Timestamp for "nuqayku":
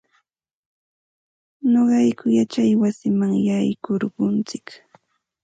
1.71-2.25